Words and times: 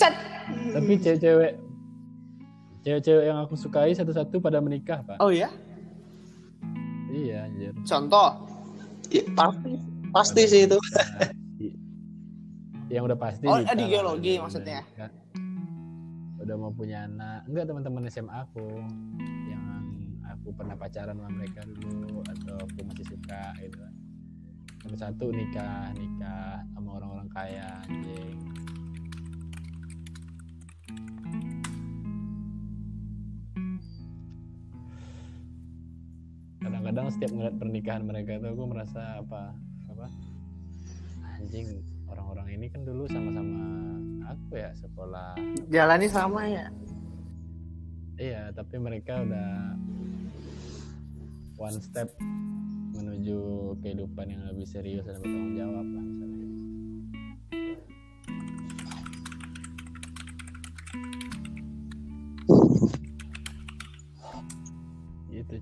Cat. 0.00 0.14
Tapi 0.72 0.92
cewek-cewek 0.96 1.52
cewek-cewek 2.80 3.24
yang 3.28 3.38
aku 3.44 3.54
sukai 3.54 3.92
satu-satu 3.92 4.40
pada 4.40 4.58
menikah, 4.64 5.04
Pak. 5.04 5.20
Oh 5.20 5.28
ya? 5.28 5.52
Iya, 7.12 7.44
anjir. 7.46 7.76
Contoh. 7.84 8.48
Ya, 9.10 9.26
pasti 9.36 9.70
pasti 10.10 10.42
sih 10.46 10.60
itu. 10.64 10.78
Yang 12.90 13.02
udah 13.12 13.18
pasti 13.18 13.44
Oh, 13.46 13.58
nikah 13.60 13.76
di 13.76 13.84
lah. 13.86 13.90
geologi 13.92 14.32
Udah 14.34 14.42
maksudnya? 14.46 14.80
nikah. 14.82 15.10
Udah 16.40 16.54
mau 16.56 16.72
punya 16.72 17.06
anak. 17.06 17.44
Enggak 17.46 17.64
teman-teman 17.70 18.02
SMA 18.08 18.32
aku 18.32 18.66
yang 19.46 19.64
aku 20.26 20.50
pernah 20.56 20.74
pacaran 20.74 21.14
sama 21.14 21.30
mereka 21.30 21.60
dulu 21.68 22.24
atau 22.24 22.56
aku 22.64 22.80
masih 22.88 23.06
suka 23.06 23.42
gitu 23.60 23.76
kan. 23.76 23.94
Satu-satu 24.80 25.26
nikah, 25.36 25.92
nikah 25.92 26.64
sama 26.72 26.88
orang-orang 26.96 27.28
kaya 27.30 27.68
anjing. 27.84 28.38
Kadang-kadang 36.90 37.14
setiap 37.14 37.32
ngeliat 37.38 37.54
pernikahan 37.54 38.02
mereka 38.02 38.30
itu 38.34 38.46
aku 38.50 38.64
merasa 38.66 39.22
apa 39.22 39.54
apa? 39.94 40.06
Anjing 41.38 41.86
orang-orang 42.10 42.58
ini 42.58 42.66
kan 42.66 42.82
dulu 42.82 43.06
sama-sama 43.06 43.62
aku 44.26 44.58
ya 44.58 44.74
sekolah. 44.74 45.38
Jalannya 45.70 46.10
sama 46.10 46.50
ya. 46.50 46.66
iya 48.18 48.50
tapi 48.50 48.82
mereka 48.82 49.22
udah 49.22 49.78
one 51.62 51.78
step 51.78 52.10
menuju 52.98 53.38
kehidupan 53.86 54.26
yang 54.26 54.42
lebih 54.50 54.66
serius 54.66 55.06
dan 55.06 55.22
bertanggung 55.22 55.54
jawab 55.62 55.86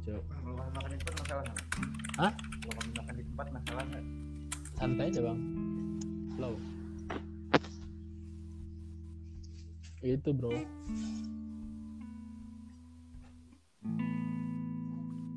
cok 0.00 0.22
Kalau 0.22 0.54
kamu 0.54 0.70
makan 0.70 0.88
di 0.88 0.98
tempat 0.98 1.14
masalah 1.18 1.42
nggak? 1.42 1.58
Hah? 2.16 2.32
Kalau 2.34 2.72
kamu 2.74 2.90
makan 2.94 3.14
di 3.14 3.24
tempat 3.24 3.46
masalah 3.50 3.82
nggak? 3.84 4.04
santai 4.78 5.10
aja 5.10 5.20
bang 5.20 5.38
slow 6.30 6.54
itu 10.00 10.30
bro 10.30 10.54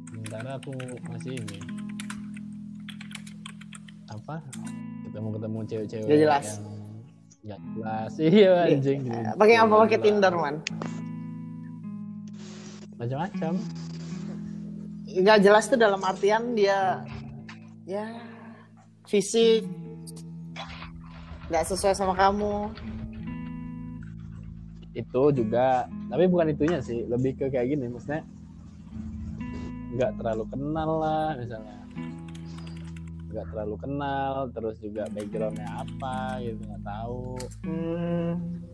sementara 0.07 0.49
aku 0.57 0.71
masih 1.07 1.33
ini 1.37 1.57
apa 4.07 4.35
ketemu 5.07 5.27
ketemu 5.33 5.57
cewek-cewek 5.65 6.05
Nggak 6.05 6.19
jelas. 6.19 6.45
yang 6.45 6.61
nggak 7.41 7.59
jelas 7.73 8.11
iya 8.29 8.51
anjing 8.69 8.99
Pakai 9.33 9.55
apa? 9.57 9.73
Pakai 9.81 9.99
Tinder, 9.99 10.33
man. 10.35 10.55
macam-macam 12.93 13.53
Nggak 15.11 15.39
jelas 15.43 15.67
tuh 15.67 15.75
dalam 15.75 15.99
artian 16.01 16.55
dia 16.55 17.03
ya 17.83 18.07
fisik 19.03 19.67
nggak 21.51 21.67
sesuai 21.67 21.91
sama 21.91 22.15
kamu. 22.15 22.71
itu 24.91 25.23
juga 25.31 25.87
tapi 26.11 26.27
bukan 26.27 26.51
itunya 26.51 26.83
sih 26.83 27.07
lebih 27.07 27.39
ke 27.39 27.47
kayak 27.47 27.71
gini 27.71 27.87
maksudnya 27.87 28.27
nggak 29.95 30.19
terlalu 30.19 30.43
kenal 30.51 30.99
lah 30.99 31.31
misalnya 31.39 31.79
nggak 33.31 33.45
terlalu 33.55 33.75
kenal 33.79 34.31
terus 34.51 34.75
juga 34.83 35.07
backgroundnya 35.15 35.69
apa 35.79 36.43
gitu 36.43 36.59
nggak 36.67 36.83
tahu 36.83 37.39
Hmm. 37.63 38.31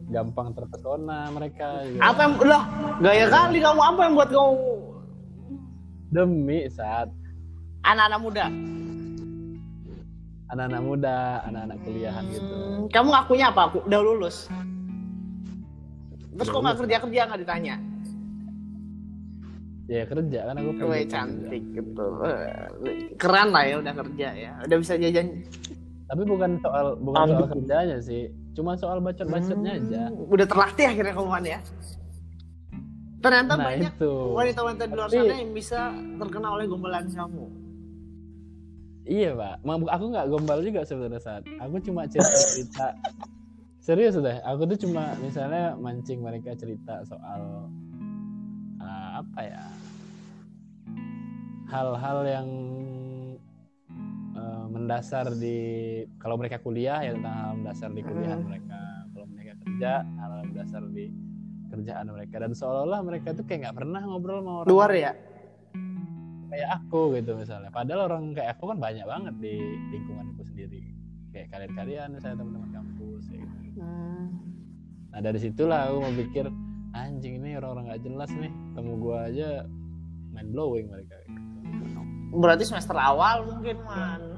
gampang 0.10 0.58
terpesona 0.58 1.30
mereka 1.30 1.86
gitu. 1.86 2.02
Apa 2.02 2.20
yang 2.26 2.34
lah 2.50 2.64
gaya 2.98 3.26
kali 3.30 3.58
kamu 3.62 3.82
apa 3.86 4.00
yang 4.02 4.14
buat 4.18 4.30
kamu 4.34 4.74
demi 6.10 6.68
saat 6.68 7.12
anak-anak 7.84 8.20
muda? 8.20 8.46
anak-anak 10.48 10.80
muda 10.82 11.18
anak-anak 11.44 11.78
kuliahan 11.82 12.24
gitu 12.30 12.48
Hmm, 12.48 12.88
Kamu 12.88 13.08
ngakunya 13.12 13.52
apa? 13.52 13.68
Aku 13.68 13.84
udah 13.84 14.00
lulus. 14.00 14.48
Terus 16.32 16.48
kok 16.48 16.62
nggak 16.62 16.78
kerja 16.80 16.98
kerja 17.04 17.22
nggak 17.28 17.42
ditanya? 17.42 17.76
ya 19.88 20.04
kerja 20.04 20.40
kan 20.44 20.56
aku 20.58 20.72
kerja 20.78 21.04
cantik 21.10 21.64
gitu. 21.72 22.06
Keren 23.16 23.50
lah 23.50 23.64
ya 23.64 23.76
udah 23.80 23.94
kerja 23.98 24.28
ya. 24.30 24.52
Udah 24.64 24.78
bisa 24.80 24.94
jajan. 24.96 25.28
tapi 26.08 26.24
bukan 26.24 26.56
soal 26.60 26.96
bukan 26.98 27.28
soal 27.28 27.48
kerjanya 27.52 27.98
sih 28.00 28.24
cuma 28.56 28.80
soal 28.80 29.04
bacot-bacotnya 29.04 29.76
aja 29.76 30.02
Hmm, 30.08 30.32
Udah 30.32 30.48
terlatih 30.48 30.88
akhirnya 30.88 31.12
kamu 31.12 31.32
ya. 31.46 31.60
Ternyata 33.28 33.54
nah 33.54 33.68
banyak 33.68 33.94
itu 33.94 34.14
wanita-wanita 34.32 34.84
di 34.84 34.94
luar 34.94 35.10
Tapi- 35.10 35.20
sana 35.20 35.36
yang 35.36 35.52
bisa 35.52 35.80
terkenal 36.18 36.52
oleh 36.56 36.66
gombalan 36.66 37.06
kamu. 37.06 37.46
Iya 39.04 39.32
pak, 39.34 39.54
aku 39.64 40.06
nggak 40.12 40.28
gombal 40.28 40.60
juga 40.62 40.82
sebenarnya 40.84 41.20
saat. 41.20 41.44
Aku 41.60 41.80
cuma 41.80 42.04
cerita 42.06 42.28
cerita. 42.52 42.88
Serius 43.80 44.16
deh, 44.16 44.40
aku 44.42 44.68
tuh 44.68 44.84
cuma 44.84 45.16
misalnya 45.18 45.76
mancing 45.76 46.20
mereka 46.20 46.52
cerita 46.54 47.04
soal 47.04 47.72
uh, 48.78 49.10
apa 49.18 49.40
ya, 49.42 49.64
hal-hal 51.68 52.18
yang 52.26 52.48
uh, 54.36 54.66
mendasar 54.68 55.32
di 55.34 55.60
kalau 56.18 56.36
mereka 56.36 56.60
kuliah 56.60 57.00
ya 57.00 57.16
tentang 57.16 57.32
hal 57.34 57.52
mendasar 57.56 57.90
di 57.92 58.02
kuliahan 58.04 58.40
Hmm. 58.40 58.50
mereka. 58.50 58.80
Kalau 59.08 59.28
mereka 59.28 59.54
kerja 59.58 59.92
hal 60.04 60.32
mendasar 60.46 60.84
di 60.92 61.06
kerjaan 61.68 62.08
mereka 62.10 62.36
dan 62.40 62.52
seolah-olah 62.56 63.02
mereka 63.04 63.36
tuh 63.36 63.44
kayak 63.44 63.68
nggak 63.68 63.78
pernah 63.84 64.02
ngobrol 64.04 64.40
sama 64.40 64.52
orang 64.64 64.70
Luar 64.72 64.92
ya. 64.96 65.12
kayak 66.48 66.70
aku 66.80 67.14
gitu 67.20 67.36
misalnya. 67.36 67.70
Padahal 67.70 68.08
orang 68.08 68.32
kayak 68.32 68.56
aku 68.58 68.72
kan 68.72 68.78
banyak 68.80 69.06
banget 69.06 69.36
di 69.44 69.56
lingkunganku 69.94 70.42
sendiri. 70.48 70.82
Kayak 71.36 71.48
kalian-kalian 71.54 72.08
misalnya 72.16 72.38
teman-teman 72.42 72.72
kampus 72.72 73.24
gitu. 73.30 73.58
Hmm. 73.78 74.26
Nah 75.12 75.20
dari 75.20 75.40
situlah 75.44 75.92
aku 75.92 75.98
mau 76.02 76.14
pikir 76.16 76.46
anjing 76.96 77.44
ini 77.44 77.60
orang-orang 77.60 77.94
nggak 77.94 78.04
jelas 78.08 78.30
nih. 78.34 78.54
Temu 78.74 78.94
gua 78.98 79.28
aja 79.28 79.68
mind 80.32 80.50
blowing 80.56 80.88
mereka. 80.88 81.20
Berarti 82.32 82.64
semester 82.64 82.96
awal 82.96 83.44
mungkin 83.48 83.78
man. 83.84 84.37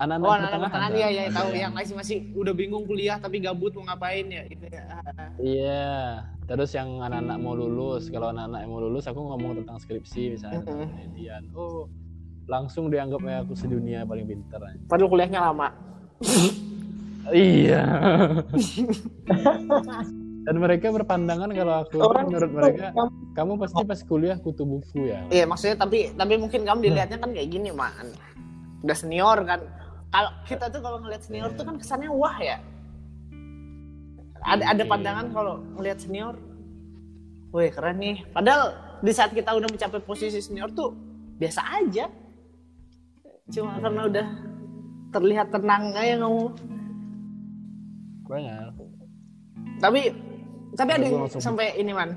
Anak-anak 0.00 0.24
Oh 0.24 0.32
anak-anak 0.32 0.60
pertengahan 0.64 0.90
kan? 0.90 0.96
iya 0.96 1.08
ya 1.08 1.22
Ada 1.22 1.32
tahu 1.34 1.48
yang- 1.48 1.60
yang 1.60 1.72
masih 1.72 1.94
masih 1.94 2.16
udah 2.32 2.54
bingung 2.54 2.84
kuliah 2.84 3.16
tapi 3.16 3.36
gabut 3.38 3.72
mau 3.72 3.84
ngapain 3.84 4.26
ya 4.26 4.42
gitu 4.46 4.64
ya. 4.66 4.82
Iya. 5.36 5.92
Terus 6.46 6.70
yang 6.72 6.88
anak-anak 6.98 7.36
mau 7.36 7.52
lulus, 7.52 8.08
kalau 8.08 8.32
anak-anak 8.32 8.58
yang 8.58 8.70
mau 8.70 8.80
lulus 8.80 9.04
aku 9.04 9.20
ngomong 9.20 9.60
tentang 9.60 9.76
skripsi 9.76 10.34
misalnya 10.34 10.64
tentang 10.64 10.88
penelitian. 10.88 11.42
Oh 11.52 11.84
langsung 12.46 12.88
dianggapnya 12.88 13.44
aku 13.44 13.52
sedunia 13.54 14.02
paling 14.02 14.24
pintar 14.24 14.58
anjing. 14.60 14.82
Padahal 14.84 15.06
kuliahnya 15.06 15.40
lama. 15.44 15.68
Iya. 17.30 17.82
Dan 20.40 20.56
mereka 20.56 20.88
berpandangan 20.88 21.52
kalau 21.52 21.74
aku 21.78 22.00
Orang 22.00 22.26
menurut 22.26 22.48
itu 22.48 22.56
mereka 22.56 22.86
kamu- 22.90 23.14
kamu 23.30 23.52
pasti 23.60 23.82
pas 23.84 24.00
kuliah 24.02 24.36
kutu 24.36 24.64
buku 24.64 25.06
ya. 25.06 25.20
Iya 25.28 25.44
maksudnya 25.44 25.76
tapi 25.76 26.10
tapi 26.10 26.34
mungkin 26.34 26.64
kamu 26.64 26.80
dilihatnya 26.82 27.20
kan 27.20 27.30
kayak 27.30 27.48
gini 27.50 27.70
man. 27.70 28.08
Udah 28.80 28.96
senior 28.96 29.36
kan. 29.44 29.60
Kalau 30.10 30.30
kita 30.42 30.66
tuh 30.74 30.80
kalau 30.82 30.98
ngeliat 30.98 31.22
senior 31.22 31.50
tuh 31.54 31.62
kan 31.62 31.78
kesannya 31.78 32.10
wah 32.10 32.34
ya. 32.42 32.58
Ada 34.42 34.74
ada 34.74 34.82
Mungkin. 34.82 34.90
pandangan 34.90 35.26
kalau 35.30 35.54
ngeliat 35.78 35.98
senior, 36.02 36.34
wih 37.54 37.70
keren 37.70 37.96
nih. 38.02 38.26
Padahal 38.34 38.74
di 39.00 39.12
saat 39.14 39.30
kita 39.30 39.54
udah 39.54 39.68
mencapai 39.70 40.02
posisi 40.02 40.42
senior 40.42 40.72
tuh 40.74 40.90
biasa 41.38 41.60
aja. 41.78 42.10
Cuma 43.50 43.78
karena 43.78 44.02
udah 44.10 44.26
terlihat 45.14 45.46
tenang 45.54 45.94
aja 45.94 46.14
kamu. 46.18 46.46
Banyak. 48.26 48.74
Tapi 49.78 50.00
tapi 50.74 50.90
ada 50.94 51.04
yang 51.06 51.26
sampai 51.26 51.74
ini 51.82 51.90
man 51.90 52.14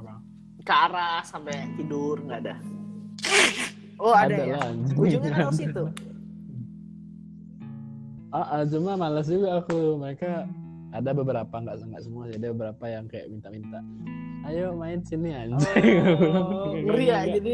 Apa? 0.00 0.14
ke 0.64 0.72
arah 0.72 1.20
sampai 1.24 1.76
tidur 1.76 2.20
nggak 2.24 2.40
ada. 2.44 2.56
Oh 3.98 4.14
ada, 4.14 4.34
ya. 4.34 4.54
lah. 4.54 4.70
Ujungnya 4.94 5.30
kan 5.34 5.50
ke 5.50 5.54
situ. 5.58 5.84
Ah, 8.30 8.60
ah, 8.60 8.62
cuma 8.68 8.94
malas 8.94 9.26
juga 9.26 9.58
aku. 9.58 9.98
Mereka 9.98 10.46
ada 10.94 11.10
beberapa 11.10 11.50
nggak 11.50 11.76
nggak 11.82 12.02
semua 12.06 12.30
sih. 12.30 12.38
Ada 12.38 12.48
beberapa 12.54 12.84
yang 12.86 13.10
kayak 13.10 13.26
minta-minta. 13.26 13.82
Ayo 14.46 14.72
main 14.78 15.02
sini 15.02 15.34
anjing. 15.34 15.58
Oh, 15.58 16.72
ngeri 16.72 17.04
ya 17.10 17.20
jadi. 17.26 17.52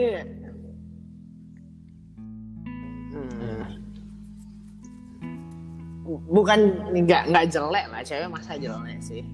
Hmm. 3.14 3.64
Bukan 6.28 6.58
nggak 6.92 7.22
nggak 7.32 7.46
jelek 7.48 7.86
lah 7.88 8.02
cewek 8.04 8.28
masa 8.28 8.60
jelek 8.60 9.00
sih. 9.00 9.24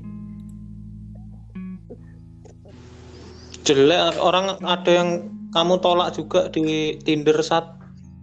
jelek 3.66 4.16
orang 4.18 4.56
ada 4.64 4.90
yang 4.90 5.10
kamu 5.50 5.74
tolak 5.82 6.14
juga 6.14 6.46
di 6.48 6.94
Tinder 7.02 7.38
saat 7.42 7.66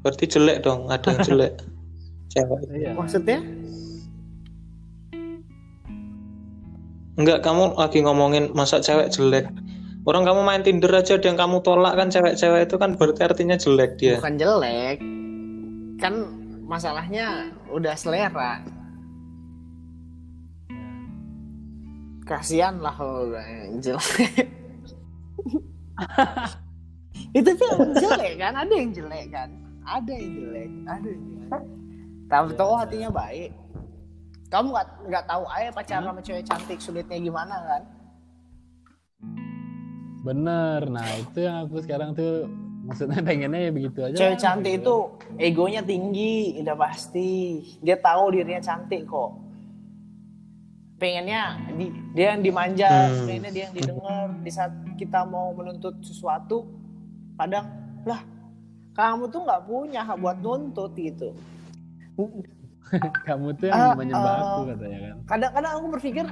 berarti 0.02 0.26
jelek 0.28 0.64
dong 0.64 0.88
ada 0.88 1.12
yang 1.12 1.24
jelek 1.24 1.54
cewek 2.34 2.60
Iya. 2.72 2.92
Maksudnya? 2.96 3.40
Enggak, 7.18 7.42
kamu 7.42 7.74
lagi 7.74 8.06
ngomongin 8.06 8.54
masa 8.54 8.78
cewek 8.78 9.10
jelek. 9.10 9.50
Orang 10.06 10.22
kamu 10.24 10.46
main 10.46 10.62
Tinder 10.62 10.94
aja 10.94 11.18
ada 11.18 11.26
yang 11.26 11.36
kamu 11.36 11.66
tolak 11.66 11.98
kan 11.98 12.08
cewek-cewek 12.08 12.70
itu 12.70 12.76
kan 12.78 12.96
berarti 12.96 13.22
artinya 13.26 13.58
jelek 13.58 13.98
dia. 14.00 14.16
bukan 14.22 14.38
jelek 14.40 14.98
kan 15.98 16.14
masalahnya 16.64 17.52
udah 17.74 17.98
selera 17.98 18.62
kasihan 22.24 22.80
lah 22.80 22.94
kalau 22.96 23.34
jelek 23.84 24.48
itu 27.38 27.50
yang 27.52 27.92
jelek 27.96 28.34
kan? 28.40 28.54
Ada 28.56 28.74
yang 28.74 28.92
jelek 28.94 29.26
kan? 29.32 29.50
Ada 29.84 30.12
yang 30.12 30.30
jelek. 30.36 30.70
Ada 30.86 31.08
yang 31.08 31.24
jelek. 31.26 31.64
Tapi 32.28 32.50
tahu 32.56 32.72
hatinya 32.76 33.10
baik. 33.10 33.52
Kamu 34.48 34.68
nggak 34.72 34.88
nggak 35.12 35.26
tahu 35.28 35.44
aja 35.48 35.70
pacaran 35.72 36.08
sama 36.08 36.22
cewek 36.24 36.44
cantik 36.44 36.80
sulitnya 36.80 37.18
gimana 37.20 37.56
kan? 37.68 37.82
Bener. 40.24 40.82
Nah 40.88 41.08
itu 41.20 41.40
yang 41.44 41.68
aku 41.68 41.84
sekarang 41.84 42.12
tuh 42.12 42.48
maksudnya 42.88 43.20
pengennya 43.20 43.68
ya 43.68 43.72
begitu 43.76 44.00
aja 44.00 44.16
cewek 44.16 44.40
cantik 44.40 44.80
gitu. 44.80 44.84
itu 44.84 44.96
egonya 45.40 45.82
tinggi 45.84 46.60
udah 46.64 46.76
pasti. 46.76 47.32
Dia 47.84 48.00
tahu 48.00 48.36
dirinya 48.36 48.60
cantik 48.60 49.08
kok. 49.08 49.36
Pengennya 50.98 51.62
di- 51.78 51.94
dia 52.12 52.34
yang 52.34 52.42
dimanja 52.42 52.90
Hmm. 52.90 53.28
pengennya 53.28 53.52
dia 53.52 53.64
yang 53.70 53.76
didengar. 53.76 54.26
Di 54.42 54.52
saat 54.52 54.72
kita 54.96 55.28
mau 55.28 55.52
menuntut 55.54 56.00
sesuatu 56.02 56.66
kadang 57.38 57.66
lah 58.04 58.22
kamu 58.98 59.30
tuh 59.30 59.42
nggak 59.46 59.62
punya 59.70 60.02
hak 60.02 60.18
buat 60.18 60.38
nuntut 60.42 60.92
gitu. 60.98 61.30
Kamu 63.28 63.54
tuh 63.62 63.70
yang 63.70 63.78
Ah, 63.78 63.94
menyembah 63.94 64.34
ah. 64.34 64.42
aku 64.42 64.62
katanya 64.74 64.98
kan. 64.98 65.16
Kadang-kadang 65.28 65.72
aku 65.78 65.88
berpikir 66.00 66.26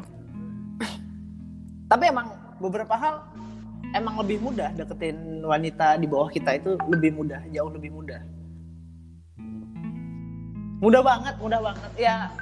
tapi 1.92 2.04
emang 2.10 2.28
beberapa 2.58 2.96
hal 2.98 3.22
emang 3.94 4.16
lebih 4.24 4.42
mudah 4.42 4.72
deketin 4.74 5.46
wanita 5.46 6.00
di 6.02 6.08
bawah 6.10 6.32
kita 6.32 6.58
itu 6.58 6.74
lebih 6.90 7.12
mudah 7.22 7.44
jauh 7.54 7.70
lebih 7.70 7.92
mudah. 7.94 8.18
Mudah 10.82 11.02
banget 11.06 11.36
mudah 11.38 11.60
banget. 11.62 11.92
Ya 12.02 12.34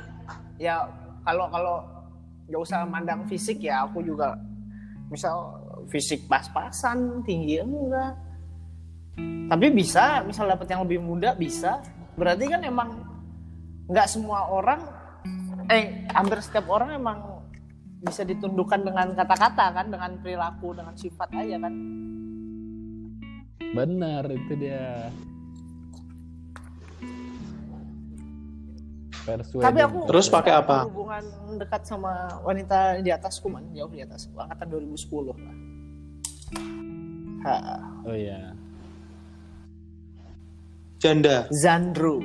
ya 0.55 0.87
kalau 1.27 1.51
kalau 1.51 1.75
nggak 2.47 2.61
usah 2.63 2.87
mandang 2.87 3.27
fisik 3.27 3.59
ya 3.59 3.83
aku 3.83 4.05
juga 4.05 4.39
misal 5.11 5.57
fisik 5.91 6.29
pas-pasan 6.31 7.25
tinggi 7.27 7.59
enggak 7.59 8.13
tapi 9.53 9.69
bisa 9.69 10.25
misal 10.25 10.49
dapet 10.49 10.65
yang 10.71 10.81
lebih 10.81 10.97
muda 10.97 11.37
bisa. 11.37 11.83
Berarti 12.17 12.49
kan 12.49 12.61
emang 12.65 12.89
nggak 13.85 14.07
semua 14.09 14.49
orang 14.49 14.81
eh 15.69 16.07
hampir 16.09 16.41
setiap 16.41 16.67
orang 16.73 16.97
emang 16.97 17.17
bisa 18.03 18.25
ditundukkan 18.27 18.83
dengan 18.83 19.13
kata-kata 19.15 19.65
kan 19.71 19.87
dengan 19.87 20.11
perilaku 20.19 20.75
dengan 20.75 20.95
sifat 20.97 21.29
aja 21.37 21.57
kan. 21.61 21.73
Bener 23.73 24.23
itu 24.33 24.53
dia. 24.57 25.11
Persuaded. 29.23 29.63
tapi 29.63 29.79
aku 29.79 29.97
Terus 30.11 30.27
pakai 30.27 30.51
apa? 30.51 30.83
hubungan 30.83 31.23
dekat 31.55 31.87
sama 31.87 32.43
wanita 32.43 32.99
di 32.99 33.07
atasku 33.07 33.47
man. 33.47 33.71
Jauh 33.71 33.87
di 33.87 34.03
atasku. 34.03 34.35
Angkatan 34.35 34.67
2010 34.67 35.31
lah. 35.31 35.55
Ha, 37.43 37.55
oh 38.07 38.15
iya 38.15 38.51
Janda. 41.03 41.51
Zandru 41.51 42.23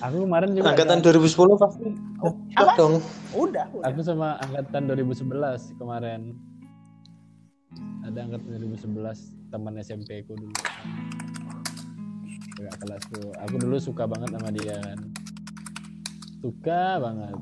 aku 0.00 0.16
kemarin 0.24 0.50
juga 0.52 0.72
Angkatan 0.72 0.98
ada- 0.98 1.06
2010 1.12 1.54
pasti. 1.56 1.86
Oh, 2.20 2.34
Apa? 2.56 2.72
dong. 2.74 2.94
udah, 3.32 3.64
udah. 3.70 3.86
aku 3.86 4.00
sama 4.02 4.34
angkatan 4.40 4.90
2011 4.90 5.78
kemarin 5.78 6.34
ada 8.02 8.18
angkatan 8.18 8.48
2011 8.58 8.98
teman 9.48 9.78
SMP 9.78 10.26
ku 10.26 10.34
dulu 10.34 10.52
Kakak 12.50 12.76
kelasku 12.78 13.20
aku 13.38 13.54
dulu 13.56 13.76
suka 13.78 14.04
banget 14.04 14.28
sama 14.34 14.50
dia 14.50 14.76
kan 14.76 14.98
suka 16.40 16.82
banget 16.98 17.34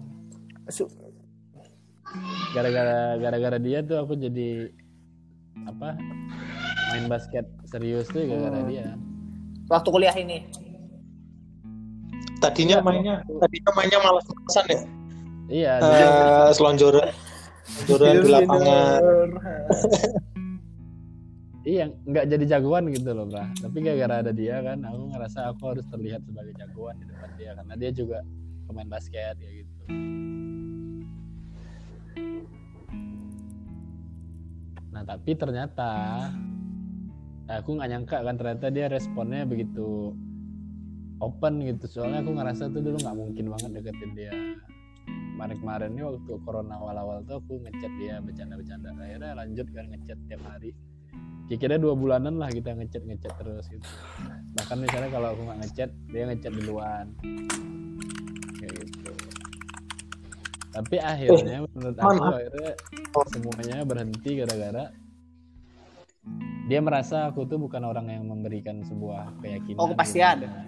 gara-gara 2.52 2.98
gara-gara 3.16 3.58
dia 3.58 3.80
tuh 3.82 3.98
aku 3.98 4.14
jadi 4.14 4.70
apa 5.64 5.98
main 6.90 7.06
basket 7.06 7.44
serius 7.64 8.06
tuh 8.06 8.22
gara-gara 8.22 8.58
Hmm. 8.58 8.68
dia 8.68 8.86
waktu 9.66 9.88
kuliah 9.88 10.16
ini 10.16 10.38
Tadinya 12.38 12.78
mainnya, 12.78 13.18
tadinya 13.26 13.70
mainnya 13.74 13.98
malas-malasan 13.98 14.64
ya. 14.68 14.80
iya 15.48 15.72
dia- 15.76 16.06
Eh, 16.06 16.50
selonjoran. 16.52 17.10
Selonjoran 17.82 18.14
di 18.16 18.30
lapangan. 18.30 19.00
iya 21.64 21.84
nggak 22.00 22.24
jadi 22.28 22.44
jagoan 22.48 22.88
gitu 22.88 23.10
loh 23.10 23.26
bra 23.26 23.42
tapi 23.54 23.82
gara-gara 23.82 24.22
ada 24.22 24.32
dia 24.32 24.62
kan 24.62 24.78
aku 24.80 25.02
ngerasa 25.10 25.50
aku 25.50 25.62
harus 25.66 25.84
terlihat 25.86 26.22
sebagai 26.22 26.54
jagoan 26.54 26.96
di 26.96 27.04
depan 27.04 27.30
dia 27.34 27.50
karena 27.52 27.74
dia 27.74 27.90
juga 27.92 28.18
pemain 28.64 28.88
basket 28.88 29.36
ya 29.36 29.50
gitu 29.58 29.72
nah 34.88 35.02
tapi 35.04 35.30
ternyata 35.34 35.90
aku 37.48 37.80
nggak 37.80 37.88
nyangka 37.88 38.16
kan 38.20 38.36
ternyata 38.36 38.66
dia 38.68 38.86
responnya 38.92 39.48
begitu 39.48 40.12
open 41.18 41.64
gitu. 41.64 41.88
Soalnya 41.88 42.20
aku 42.20 42.30
ngerasa 42.36 42.68
tuh 42.70 42.80
dulu 42.84 42.96
nggak 43.00 43.16
mungkin 43.16 43.44
banget 43.48 43.70
deketin 43.80 44.12
dia. 44.14 44.32
Kemarin-kemarin 45.08 45.94
ini 45.94 46.02
waktu 46.02 46.32
corona 46.42 46.74
awal-awal 46.76 47.22
tuh 47.24 47.40
aku 47.40 47.62
ngechat 47.64 47.92
dia 47.96 48.20
bercanda-bercanda. 48.20 48.92
Akhirnya 48.92 49.32
lanjut 49.38 49.66
kan 49.72 49.84
ngechat 49.88 50.18
tiap 50.28 50.42
hari. 50.44 50.70
Kira-kira 51.48 51.80
dua 51.80 51.96
bulanan 51.96 52.36
lah 52.36 52.52
kita 52.52 52.76
ngechat 52.76 53.08
ngechat 53.08 53.32
terus 53.40 53.64
gitu. 53.72 53.88
Bahkan 54.58 54.76
misalnya 54.84 55.08
kalau 55.08 55.32
aku 55.32 55.40
nggak 55.48 55.58
ngechat 55.64 55.90
dia 56.12 56.22
ngechat 56.28 56.52
duluan. 56.52 57.06
Kayak 58.60 58.72
gitu. 58.84 59.12
Tapi 60.68 60.96
akhirnya 61.00 61.64
menurut 61.72 61.96
aku 61.96 62.22
akhirnya 62.28 62.72
semuanya 63.32 63.76
berhenti 63.88 64.30
gara-gara 64.36 64.84
dia 66.68 66.80
merasa 66.84 67.32
aku 67.32 67.48
tuh 67.48 67.56
bukan 67.58 67.80
orang 67.82 68.12
yang 68.12 68.24
memberikan 68.28 68.84
sebuah 68.84 69.40
keyakinan 69.40 69.80
Oh, 69.80 69.88
kepastian. 69.88 70.44
gitu. 70.44 70.58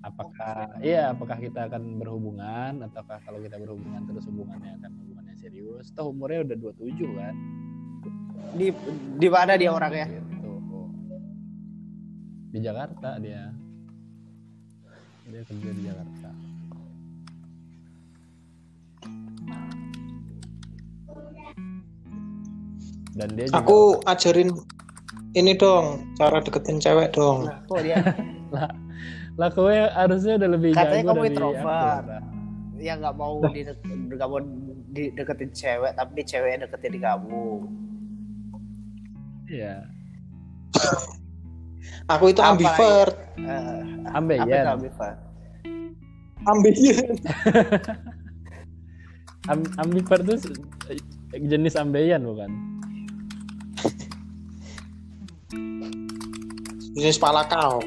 apakah 0.00 0.80
iya 0.80 1.12
apakah 1.12 1.36
kita 1.36 1.68
akan 1.68 2.00
berhubungan 2.00 2.80
ataukah 2.88 3.20
kalau 3.20 3.36
kita 3.36 3.60
berhubungan 3.60 4.00
terus 4.08 4.24
hubungannya 4.24 4.80
akan 4.80 4.90
hubungannya 4.96 5.36
serius? 5.36 5.92
Toh 5.92 6.08
umurnya 6.08 6.40
udah 6.48 6.56
27 6.56 7.20
kan? 7.20 7.34
Di 8.56 8.72
di 9.20 9.28
mana 9.28 9.60
dia 9.60 9.68
orangnya? 9.68 10.08
Gitu. 10.08 10.52
Di 12.48 12.58
Jakarta 12.64 13.20
dia. 13.20 13.52
Dia 15.28 15.42
kerja 15.44 15.70
di 15.70 15.82
Jakarta. 15.84 16.30
Dan 23.10 23.28
dia 23.34 23.46
juga 23.50 23.60
Aku 23.60 23.78
ajarin 24.06 24.54
ini 25.32 25.54
dong, 25.54 26.14
cara 26.14 26.38
deketin 26.38 26.76
cewek 26.76 27.12
dong. 27.12 27.46
nah, 27.46 27.58
tuh 27.64 27.80
dia 27.80 27.96
lah 29.38 29.48
kowe 29.48 29.70
harusnya 29.70 30.36
udah 30.36 30.48
lebih 30.50 30.70
Katanya 30.72 31.02
kamu 31.06 31.22
introvert. 31.26 32.04
ya 32.76 32.96
nggak 32.96 33.14
mau 33.14 33.38
di 33.46 33.60
nggak 34.10 34.26
mau 34.26 34.38
di- 34.90 35.10
deketin 35.12 35.50
cewek 35.50 35.92
tapi 35.94 36.22
cewek 36.22 36.60
deketin 36.60 36.92
di 36.92 36.98
kamu 36.98 37.46
iya 39.46 39.86
Aku 42.08 42.26
itu 42.26 42.40
ambivert. 42.40 43.14
Eh, 43.36 43.84
ambeien 44.10 44.42
apa 44.42 44.50
itu 44.50 44.68
ambivert? 44.68 45.18
Ambivert. 46.42 47.20
Am- 49.46 49.72
ambivert 49.78 50.22
se- 50.36 50.52
jenis 51.40 51.74
ambeien 51.74 52.20
bukan 52.20 52.50
Jenis 56.96 57.18
palakau. 57.20 57.82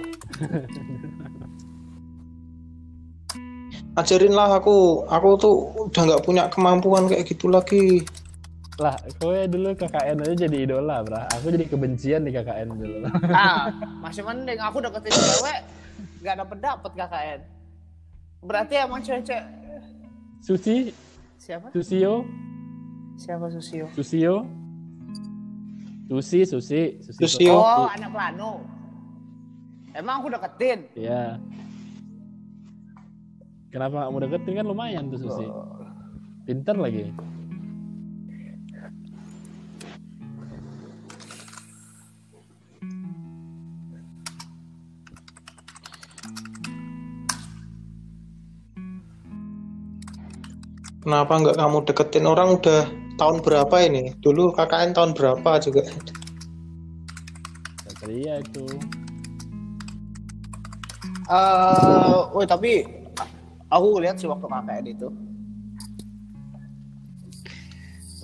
Ajarin 4.00 4.34
lah 4.34 4.58
aku. 4.58 5.06
Aku 5.10 5.28
tuh 5.38 5.56
udah 5.90 6.02
nggak 6.08 6.24
punya 6.24 6.44
kemampuan 6.50 7.08
kayak 7.08 7.28
gitu 7.28 7.48
lagi. 7.52 8.06
lah 8.82 8.98
kowe 9.22 9.38
dulu 9.46 9.78
KKN 9.78 10.26
aja 10.26 10.50
jadi 10.50 10.66
idola 10.66 11.06
bra. 11.06 11.30
Aku 11.38 11.54
jadi 11.54 11.70
kebencian 11.70 12.26
di 12.26 12.34
KKN 12.34 12.74
dulu. 12.74 13.06
Ah 13.30 13.70
masih 14.02 14.26
mending. 14.26 14.58
Aku 14.58 14.82
deketin 14.82 15.14
cewek 15.14 15.62
nggak 16.24 16.36
dapet 16.40 16.58
dapet 16.64 16.92
KKN 16.96 17.40
berarti 18.44 18.74
emang 18.80 19.00
cewek-cewek 19.04 19.44
Susi? 20.44 20.92
Siapa? 21.40 21.72
Susio? 21.72 22.28
Siapa 23.16 23.48
Susio? 23.52 23.88
Susio? 23.96 24.44
Susi 26.08 26.40
Susi 26.48 26.82
Susi. 27.00 27.24
Susio. 27.28 27.56
oh 27.60 27.88
anak 27.88 28.12
plano 28.12 28.64
emang 29.98 30.22
aku 30.22 30.28
deketin? 30.34 30.80
Iya. 30.98 31.38
Kenapa 33.74 34.10
mau 34.10 34.22
deketin? 34.22 34.58
Kan 34.58 34.68
lumayan 34.70 35.10
tuh 35.10 35.22
Susi. 35.22 35.46
Pinter 36.46 36.78
lagi. 36.78 37.10
Kenapa 51.04 51.36
nggak 51.36 51.60
kamu 51.60 51.78
deketin 51.84 52.26
orang 52.26 52.56
udah 52.64 52.88
tahun 53.20 53.44
berapa 53.44 53.76
ini? 53.84 54.16
Dulu 54.24 54.56
KKN 54.56 54.96
tahun 54.96 55.12
berapa 55.12 55.60
juga? 55.60 55.84
dia 58.04 58.44
itu 58.44 58.68
Eh, 61.24 62.20
woi 62.36 62.44
tapi 62.44 62.84
aku 63.72 63.88
lihat 64.03 64.20
sih 64.20 64.27
waktu 64.27 64.44
KKN 64.44 64.86
itu. 64.86 65.08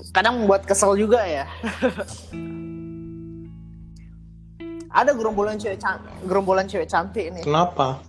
Kadang 0.10 0.42
membuat 0.44 0.66
kesel 0.66 0.98
juga 0.98 1.22
ya. 1.24 1.46
Ada 4.90 5.14
gerombolan 5.14 5.62
cewek 5.62 5.78
cantik, 5.78 6.12
gerombolan 6.26 6.66
cewek 6.66 6.90
cantik 6.90 7.30
nih. 7.30 7.46
Kenapa? 7.46 8.02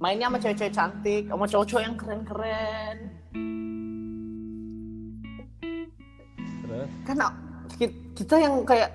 Mainnya 0.00 0.28
sama 0.28 0.38
cewek-cewek 0.40 0.72
cantik, 0.72 1.22
sama 1.28 1.44
cowok-cowok 1.44 1.82
yang 1.84 1.96
keren-keren. 1.96 2.96
terus 6.66 6.88
Karena 7.04 7.26
ki- 7.76 7.96
kita 8.16 8.34
yang 8.40 8.64
kayak 8.64 8.90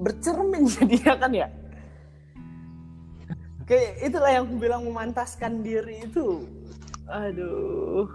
bercermin 0.00 0.64
jadinya 0.74 1.14
kan 1.16 1.32
ya. 1.32 1.48
Kayak 3.68 4.00
itulah 4.00 4.30
yang 4.32 4.48
aku 4.48 4.56
bilang 4.56 4.82
memantaskan 4.88 5.60
diri 5.60 6.08
itu. 6.08 6.48
Aduh. 7.04 8.08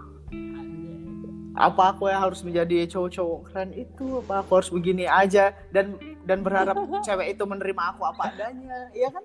Apa 1.54 1.94
aku 1.94 2.10
yang 2.10 2.26
harus 2.26 2.42
menjadi 2.42 2.90
cowok-cowok 2.90 3.40
keren 3.46 3.70
itu? 3.78 4.18
Apa 4.26 4.42
aku 4.42 4.58
harus 4.58 4.70
begini 4.74 5.06
aja 5.06 5.54
dan 5.70 5.94
dan 6.26 6.42
berharap 6.42 6.74
cewek 7.06 7.38
itu 7.38 7.46
menerima 7.46 7.82
aku 7.94 8.02
apa 8.02 8.34
adanya, 8.34 8.90
iya 8.90 9.08
kan? 9.14 9.24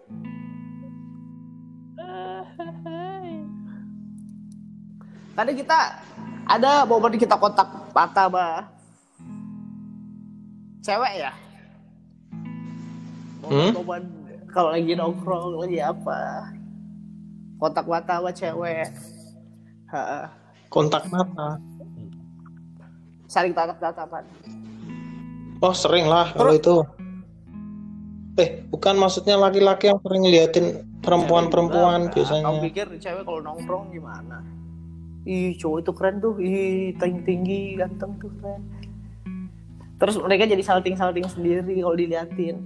Kadang 5.34 5.58
kita 5.58 5.78
ada 6.50 6.86
bawa 6.86 7.10
kita 7.14 7.38
kontak 7.38 7.70
patah 7.94 8.28
bah 8.30 8.66
cewek 10.82 11.14
ya 11.22 11.34
Hmm? 13.40 13.72
Kalau 14.50 14.74
lagi 14.74 14.98
nongkrong 14.98 15.62
lagi 15.62 15.78
apa? 15.78 16.50
Kontak 17.62 17.86
mata 17.86 18.18
sama 18.18 18.32
cewek. 18.34 18.90
Ha, 19.94 20.30
Kontak 20.70 21.06
mata. 21.10 21.58
saling 23.30 23.54
tatap 23.54 23.78
tatapan. 23.78 24.26
Oh 25.62 25.70
sering 25.76 26.10
lah. 26.10 26.34
Kalau 26.34 26.54
itu. 26.58 26.82
Eh 28.42 28.66
bukan 28.74 28.98
maksudnya 28.98 29.38
laki-laki 29.38 29.92
yang 29.92 30.02
sering 30.02 30.26
ngeliatin 30.26 30.66
perempuan-perempuan 31.06 32.10
kamu 32.10 32.14
biasanya. 32.16 32.50
pikir 32.66 32.88
cewek 32.98 33.22
kalau 33.28 33.42
nongkrong 33.46 33.94
gimana? 33.94 34.42
Ih 35.30 35.54
cowok 35.62 35.78
itu 35.86 35.92
keren 35.94 36.16
tuh. 36.18 36.42
Ih 36.42 36.98
tinggi 36.98 37.22
tinggi 37.22 37.60
ganteng 37.78 38.18
tuh 38.18 38.34
keren. 38.42 38.62
Terus 40.00 40.16
mereka 40.18 40.50
jadi 40.50 40.64
salting 40.66 40.98
salting 40.98 41.28
sendiri 41.30 41.86
kalau 41.86 41.94
diliatin 41.94 42.66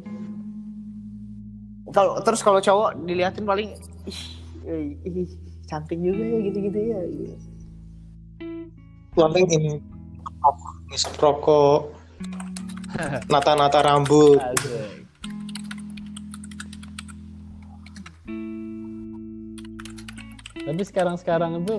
kalau 1.94 2.18
terus 2.26 2.42
kalau 2.42 2.60
cowok 2.60 2.98
diliatin 3.06 3.46
paling 3.46 3.70
ih, 4.10 4.22
ih, 4.66 4.98
ih, 5.06 5.30
cantik 5.70 6.02
juga 6.02 6.26
ya 6.26 6.38
gitu 6.42 6.58
gitu 6.68 6.80
ya 6.82 7.00
gitu. 7.08 7.36
Paling 9.14 9.46
ini 9.54 9.78
ngisep 10.90 11.14
rokok, 11.22 11.94
nata-nata 13.30 13.86
rambut. 13.86 14.42
Asik. 14.42 15.04
Tapi 20.64 20.82
sekarang-sekarang 20.88 21.60
itu 21.62 21.76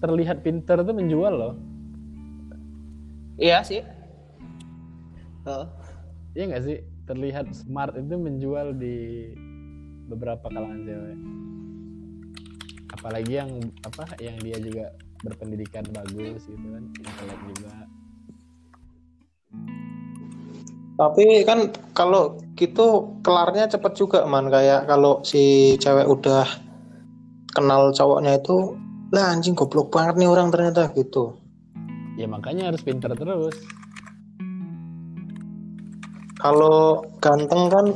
terlihat 0.00 0.40
pinter 0.46 0.80
tuh 0.86 0.94
menjual 0.94 1.34
loh. 1.34 1.54
iya 3.36 3.60
sih 3.60 3.84
Oh. 5.46 5.66
Iya 6.34 6.44
nggak 6.50 6.64
sih? 6.66 6.78
Terlihat 7.06 7.54
smart 7.54 7.94
itu 7.94 8.18
menjual 8.18 8.74
di 8.74 9.30
beberapa 10.10 10.50
kalangan 10.50 10.82
cewek. 10.82 11.18
Apalagi 12.98 13.32
yang 13.38 13.50
apa 13.86 14.04
yang 14.18 14.36
dia 14.42 14.58
juga 14.58 14.90
berpendidikan 15.22 15.86
bagus 15.94 16.42
gitu 16.50 16.66
kan, 16.66 16.82
intelek 16.98 17.40
juga. 17.54 17.74
Tapi 20.96 21.44
kan 21.44 21.70
kalau 21.92 22.40
gitu 22.56 23.20
kelarnya 23.20 23.68
cepet 23.68 23.92
juga 23.94 24.24
man 24.24 24.48
kayak 24.48 24.88
kalau 24.88 25.20
si 25.22 25.76
cewek 25.76 26.08
udah 26.08 26.48
kenal 27.52 27.92
cowoknya 27.92 28.40
itu 28.40 28.74
lah 29.12 29.30
anjing 29.30 29.54
goblok 29.54 29.92
banget 29.92 30.16
nih 30.18 30.28
orang 30.28 30.48
ternyata 30.48 30.88
gitu. 30.96 31.36
Ya 32.16 32.24
makanya 32.24 32.72
harus 32.72 32.80
pinter 32.80 33.12
terus. 33.12 33.54
Kalau 36.46 36.78
ganteng 37.18 37.62
kan 37.66 37.86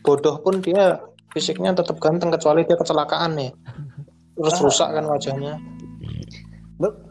bodoh 0.00 0.36
pun 0.38 0.58
dia 0.58 0.98
fisiknya 1.30 1.70
tetap 1.70 1.94
ganteng 1.98 2.28
kecuali 2.28 2.64
dia 2.64 2.74
kecelakaan 2.74 3.38
nih. 3.38 3.50
Terus 4.34 4.58
rusak 4.58 4.90
kan 4.90 5.06
wajahnya. 5.06 5.54
Be- 6.76 7.06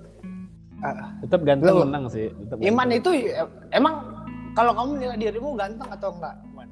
Ah, 0.77 1.09
Tetap 1.19 1.41
ganteng 1.41 1.73
Loh. 1.73 1.83
menang 1.83 2.05
sih. 2.05 2.27
Tetap 2.29 2.59
Iman 2.59 2.85
ganteng. 2.85 2.99
itu 2.99 3.09
eh, 3.25 3.47
emang 3.71 4.03
kalau 4.51 4.75
kamu 4.75 4.91
nilai 4.99 5.17
dirimu 5.17 5.55
ganteng 5.55 5.89
atau 5.89 6.11
enggak 6.11 6.35
Iman? 6.45 6.67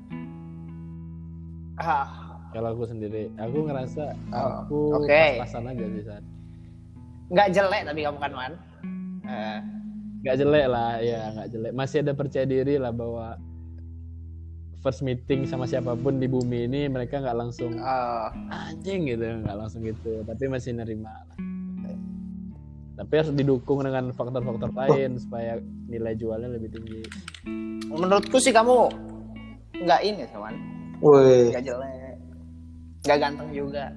ah 1.78 2.08
Kalau 2.52 2.72
aku 2.72 2.84
sendiri, 2.86 3.28
aku 3.36 3.58
ngerasa 3.64 4.04
Oh, 4.30 4.52
aku 4.62 4.78
oke. 5.00 5.22
pas-pasan 5.42 5.68
aja 5.70 5.86
sih 5.90 6.04
saat. 6.04 6.24
nggak 7.26 7.48
jelek 7.52 7.84
tapi 7.84 8.00
kamu 8.02 8.20
kan 8.20 8.32
Man 8.32 8.54
Eh, 9.26 9.58
Gak 10.26 10.42
jelek 10.42 10.66
lah, 10.66 10.98
ya 11.06 11.30
nggak 11.38 11.48
jelek. 11.54 11.72
Masih 11.78 12.02
ada 12.02 12.18
percaya 12.18 12.46
diri 12.50 12.82
lah 12.82 12.90
bahwa 12.90 13.38
first 14.82 15.06
meeting 15.06 15.46
sama 15.46 15.70
siapa 15.70 15.94
pun 15.94 16.18
di 16.18 16.26
bumi 16.26 16.66
ini 16.66 16.90
mereka 16.90 17.22
nggak 17.22 17.38
langsung 17.38 17.78
eh, 17.78 18.28
anjing 18.50 19.06
gitu, 19.06 19.22
nggak 19.46 19.58
langsung 19.58 19.86
gitu. 19.86 20.26
Tapi 20.26 20.50
masih 20.50 20.74
nerima 20.74 21.14
lah. 21.14 21.38
Tapi 22.96 23.12
harus 23.12 23.32
didukung 23.36 23.84
dengan 23.86 24.10
faktor-faktor 24.16 24.72
lain 24.74 25.20
supaya 25.20 25.62
nilai 25.86 26.16
jualnya 26.18 26.58
lebih 26.58 26.74
tinggi. 26.74 27.02
menurutku 27.96 28.42
sih 28.42 28.52
kamu 28.52 28.92
nggak 29.84 30.02
ini 30.04 30.26
Woi, 31.04 31.52
nggak 31.54 31.64
jelek 31.64 32.16
nggak 33.06 33.18
ganteng 33.22 33.50
juga 33.54 33.94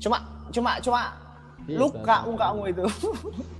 cuma 0.00 0.18
cuma 0.48 0.70
cuma 0.80 1.02
Iya, 1.68 1.84
luka 1.84 2.24
mukamu 2.24 2.62
itu 2.72 2.84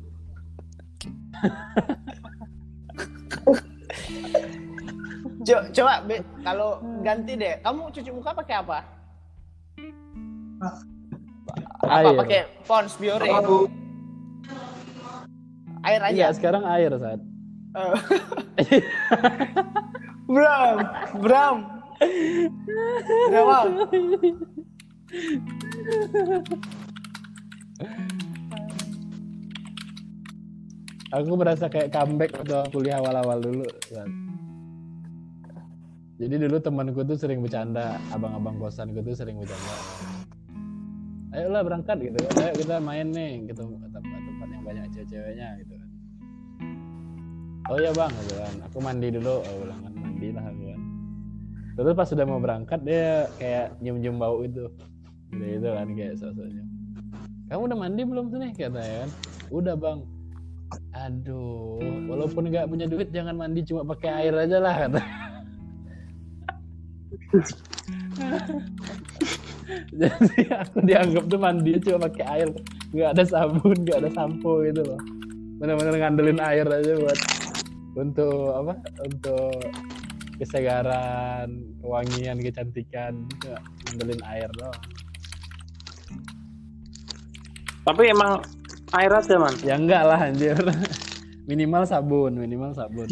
coba, 5.73 5.93
kalau 6.45 6.83
ganti 7.03 7.33
deh. 7.39 7.61
Kamu 7.65 7.91
cuci 7.95 8.11
muka 8.13 8.35
pakai 8.35 8.55
apa? 8.61 8.79
Apa 11.87 12.03
Air. 12.03 12.19
pakai 12.19 12.41
Pons 12.67 12.93
Biore? 12.99 13.31
Air 15.87 16.01
aja? 16.03 16.15
Iya, 16.15 16.29
sekarang 16.35 16.67
air 16.67 16.93
saat. 16.99 17.21
Eh. 18.59 18.83
Bram. 20.29 20.77
Bram 21.23 21.57
Bram 23.31 23.69
Aku 31.09 31.41
merasa 31.41 31.73
kayak 31.73 31.89
comeback 31.89 32.37
waktu 32.37 32.69
kuliah 32.69 33.01
awal-awal 33.01 33.41
dulu. 33.41 33.65
Sat. 33.89 34.09
Jadi 36.19 36.35
dulu 36.35 36.61
temanku 36.61 37.01
tuh 37.07 37.17
sering 37.17 37.41
bercanda, 37.41 37.97
abang-abang 38.13 38.59
kosanku 38.59 39.01
tuh 39.01 39.15
sering 39.15 39.39
bercanda. 39.41 39.73
Ayolah 41.33 41.63
berangkat 41.63 41.97
gitu, 42.03 42.19
ayo 42.41 42.53
kita 42.57 42.83
main 42.83 43.15
nih 43.15 43.47
gitu 43.47 43.63
tempat-tempat 43.63 44.49
yang 44.49 44.65
banyak 44.65 44.85
cewek-ceweknya 44.91 45.49
gitu 45.63 45.75
kan. 45.79 45.91
Oh 47.69 47.77
iya 47.79 47.93
bang, 47.95 48.11
gitu 48.11 48.35
kan. 48.35 48.55
Aku 48.67 48.79
mandi 48.83 49.09
dulu, 49.15 49.35
oh 49.47 49.65
kan 49.71 49.93
mandi 49.95 50.29
lah 50.35 50.45
aku 50.51 50.63
kan. 50.75 50.81
Terus 51.79 51.93
pas 51.95 52.09
sudah 52.11 52.27
mau 52.27 52.43
berangkat 52.43 52.81
dia 52.83 53.31
kayak 53.39 53.79
nyium-nyium 53.79 54.19
bau 54.19 54.43
itu, 54.43 54.67
gitu, 55.31 55.45
gitu 55.47 55.69
kan 55.71 55.89
kayak 55.95 56.15
sosoknya. 56.19 56.65
Kamu 57.47 57.63
udah 57.71 57.79
mandi 57.79 58.03
belum 58.03 58.25
tuh 58.35 58.39
nih 58.43 58.51
katanya 58.59 59.07
kan? 59.07 59.11
Udah 59.55 59.75
bang. 59.79 60.18
Aduh, 61.09 61.81
walaupun 62.05 62.53
nggak 62.53 62.69
punya 62.69 62.85
duit 62.85 63.09
jangan 63.09 63.33
mandi 63.33 63.65
cuma 63.65 63.81
pakai 63.81 64.13
air 64.13 64.35
aja 64.37 64.61
lah 64.61 64.77
kata. 64.77 65.01
jadi 69.97 70.41
aku 70.61 70.85
dianggap 70.85 71.25
tuh 71.33 71.41
mandi 71.41 71.81
cuma 71.81 72.13
pakai 72.13 72.25
air. 72.29 72.49
Nggak 72.93 73.11
ada 73.17 73.25
sabun 73.25 73.89
nggak 73.89 74.05
ada 74.05 74.11
sampo 74.13 74.61
gitu 74.69 74.85
loh. 74.85 75.01
Bener-bener 75.57 75.97
ngandelin 75.97 76.45
air 76.45 76.69
aja 76.69 76.93
buat 77.01 77.19
untuk 77.97 78.53
apa 78.53 78.77
untuk 79.09 79.65
kesegaran 80.37 81.49
kewangian 81.81 82.37
kecantikan. 82.37 83.25
Ngandelin 83.89 84.21
air 84.29 84.53
doang. 84.61 84.77
Tapi 87.89 88.13
emang 88.13 88.45
air 88.95 89.13
aja 89.13 89.35
man. 89.37 89.55
ya 89.61 89.75
enggak 89.77 90.03
lah 90.05 90.21
anjir. 90.21 90.57
Minimal 91.49 91.89
sabun 91.89 92.37
minimal 92.37 92.77
sabun. 92.77 93.09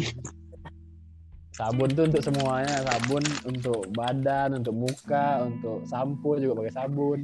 Sabun 1.53 1.89
tuh 1.93 2.05
untuk 2.05 2.21
semuanya. 2.21 2.85
Sabun 2.85 3.23
untuk 3.45 3.81
badan 3.93 4.61
untuk 4.61 4.73
muka 4.77 5.41
untuk 5.45 5.85
sampo 5.89 6.37
juga 6.37 6.65
pakai 6.65 6.73
sabun. 6.73 7.19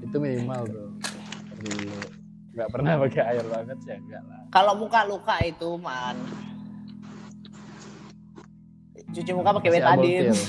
Itu 0.00 0.16
minimal 0.20 0.68
tuh 0.68 0.88
dulu 1.56 1.88
nggak 2.56 2.68
pernah 2.72 2.96
pakai 3.04 3.22
air 3.36 3.44
banget 3.44 3.76
sih 3.84 3.92
enggak 3.92 4.22
lah. 4.24 4.40
Kalau 4.52 4.72
muka 4.76 5.04
luka 5.04 5.36
itu 5.44 5.76
man. 5.80 6.16
Cuci 9.12 9.32
muka 9.32 9.52
pakai 9.56 9.80
betadine. 9.80 10.32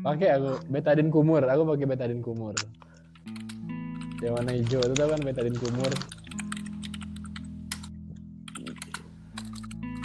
pakai 0.00 0.28
aku 0.36 0.50
betadin 0.72 1.08
kumur. 1.08 1.42
Aku 1.44 1.62
pakai 1.68 1.86
betadin 1.88 2.20
kumur. 2.24 2.54
Yang 4.20 4.32
warna 4.36 4.52
hijau 4.52 4.80
itu 4.84 4.94
tau 4.96 5.08
kan 5.08 5.20
betadin 5.24 5.56
kumur? 5.56 5.92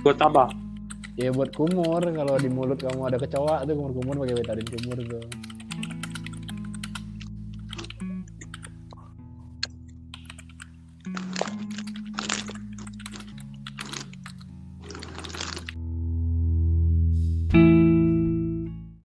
Buat 0.06 0.22
apa? 0.22 0.46
ya 1.16 1.32
buat 1.32 1.52
kumur. 1.56 2.04
Kalau 2.04 2.36
di 2.40 2.50
mulut 2.52 2.80
kamu 2.80 3.02
ada 3.08 3.18
kecoa 3.20 3.64
tuh 3.64 3.74
kumur-kumur 3.74 4.16
pakai 4.24 4.36
betadin 4.36 4.68
kumur 4.68 4.98
tuh 5.00 5.45